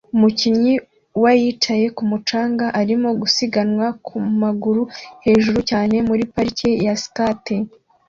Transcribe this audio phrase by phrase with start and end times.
[0.15, 0.73] Umukinnyi
[1.23, 4.83] wa yicaye kumu canga arimo gusiganwa ku maguru
[5.25, 7.55] hejuru cyane muri parike ya skate